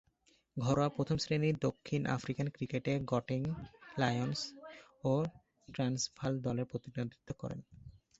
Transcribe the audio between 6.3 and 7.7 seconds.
দলের প্রতিনিধিত্ব করেন।